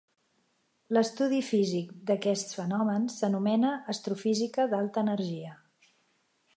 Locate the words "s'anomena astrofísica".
3.21-4.69